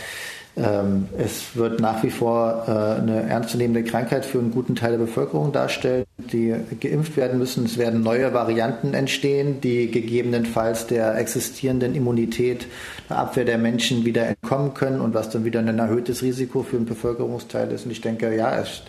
[0.57, 4.97] ähm, es wird nach wie vor äh, eine ernstzunehmende Krankheit für einen guten Teil der
[4.97, 7.65] Bevölkerung darstellen, die geimpft werden müssen.
[7.65, 12.65] Es werden neue Varianten entstehen, die gegebenenfalls der existierenden Immunität,
[13.09, 16.77] der Abwehr der Menschen wieder entkommen können und was dann wieder ein erhöhtes Risiko für
[16.77, 17.85] einen Bevölkerungsteil ist.
[17.85, 18.81] Und ich denke, ja, es,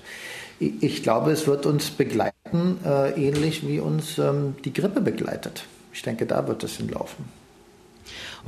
[0.58, 5.64] ich glaube, es wird uns begleiten, äh, ähnlich wie uns ähm, die Grippe begleitet.
[5.92, 7.37] Ich denke, da wird es hinlaufen.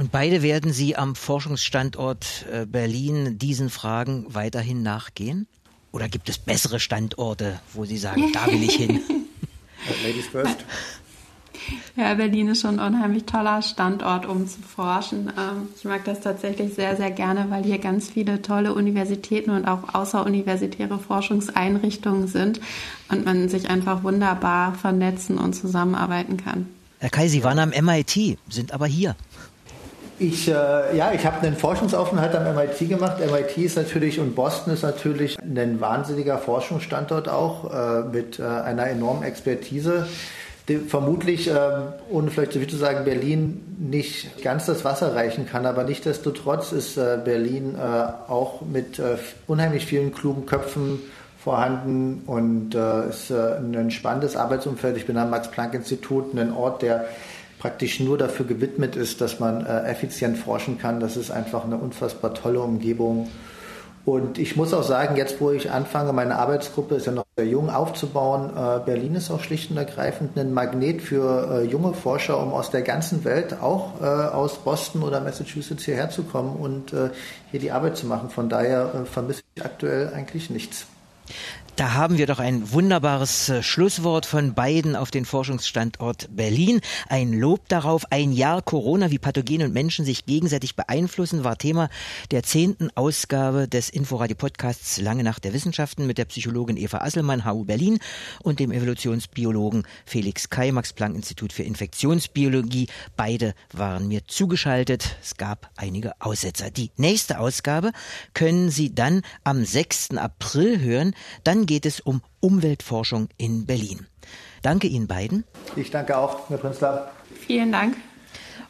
[0.00, 5.46] Und beide werden Sie am Forschungsstandort äh, Berlin diesen Fragen weiterhin nachgehen?
[5.92, 9.02] Oder gibt es bessere Standorte, wo Sie sagen, da will ich hin?
[10.02, 10.56] Ladies first.
[11.96, 15.34] Ja, Berlin ist schon ein unheimlich toller Standort, um zu forschen.
[15.38, 19.66] Ähm, ich mag das tatsächlich sehr, sehr gerne, weil hier ganz viele tolle Universitäten und
[19.66, 22.62] auch außeruniversitäre Forschungseinrichtungen sind
[23.10, 26.68] und man sich einfach wunderbar vernetzen und zusammenarbeiten kann.
[27.00, 29.14] Herr Kai, Sie waren am MIT, sind aber hier.
[30.20, 33.16] Ich, äh, ja, ich habe einen Forschungsaufenthalt am MIT gemacht.
[33.20, 38.86] MIT ist natürlich und Boston ist natürlich ein wahnsinniger Forschungsstandort auch äh, mit äh, einer
[38.88, 40.06] enormen Expertise.
[40.68, 41.54] Die, vermutlich, äh,
[42.10, 46.72] ohne vielleicht so viel zu sagen, Berlin nicht ganz das Wasser reichen kann, aber nichtsdestotrotz
[46.72, 49.00] ist äh, Berlin äh, auch mit
[49.46, 51.00] unheimlich vielen klugen Köpfen
[51.42, 54.98] vorhanden und ist ein spannendes Arbeitsumfeld.
[54.98, 57.06] Ich bin am Max-Planck-Institut, ein Ort, der
[57.60, 60.98] praktisch nur dafür gewidmet ist, dass man äh, effizient forschen kann.
[60.98, 63.28] Das ist einfach eine unfassbar tolle Umgebung.
[64.06, 67.46] Und ich muss auch sagen, jetzt wo ich anfange, meine Arbeitsgruppe ist ja noch sehr
[67.46, 72.42] jung aufzubauen, äh, Berlin ist auch schlicht und ergreifend ein Magnet für äh, junge Forscher,
[72.42, 76.94] um aus der ganzen Welt, auch äh, aus Boston oder Massachusetts hierher zu kommen und
[76.94, 77.10] äh,
[77.50, 78.30] hier die Arbeit zu machen.
[78.30, 80.86] Von daher äh, vermisse ich aktuell eigentlich nichts.
[81.76, 86.80] Da haben wir doch ein wunderbares äh, Schlusswort von beiden auf den Forschungsstandort Berlin.
[87.08, 91.88] Ein Lob darauf, ein Jahr Corona, wie Pathogene und Menschen sich gegenseitig beeinflussen, war Thema
[92.32, 97.64] der zehnten Ausgabe des Inforadio-Podcasts Lange Nacht der Wissenschaften mit der Psychologin Eva Asselmann, HU
[97.64, 97.98] Berlin
[98.42, 102.88] und dem Evolutionsbiologen Felix Kai, Max-Planck-Institut für Infektionsbiologie.
[103.16, 105.16] Beide waren mir zugeschaltet.
[105.22, 106.70] Es gab einige Aussetzer.
[106.70, 107.92] Die nächste Ausgabe
[108.34, 110.18] können Sie dann am 6.
[110.18, 111.14] April hören.
[111.44, 114.08] Dann geht es um Umweltforschung in Berlin.
[114.60, 115.44] Danke Ihnen beiden.
[115.76, 117.12] Ich danke auch, Herr Prinzler.
[117.46, 117.96] Vielen Dank.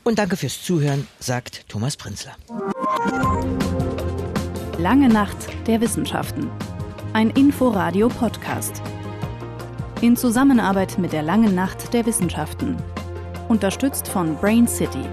[0.04, 2.36] Und danke fürs Zuhören, sagt Thomas Prinzler.
[4.76, 6.50] Lange Nacht der Wissenschaften.
[7.14, 8.82] Ein Inforadio-Podcast.
[10.02, 12.76] In Zusammenarbeit mit der Langen Nacht der Wissenschaften.
[13.48, 15.06] Unterstützt von Brain City.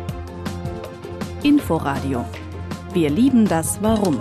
[1.41, 2.25] Inforadio.
[2.91, 4.19] Wir lieben das Warum.